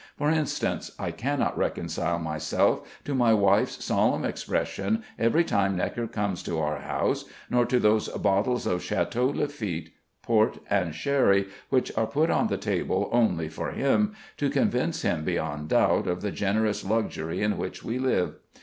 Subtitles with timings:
[0.17, 6.41] For instance, I cannot reconcile myself to my wife's solemn expression every time Gnekker comes
[6.41, 9.91] to our house, nor to those bottles of Château Lafitte,
[10.23, 15.23] port, and sherry which are put on the table only for him, to convince him
[15.23, 18.39] beyond doubt of the generous luxury in which we live.